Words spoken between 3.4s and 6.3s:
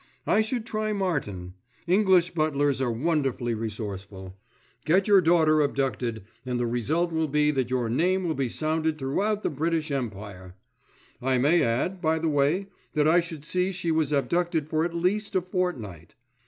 resourceful. Get your daughter abducted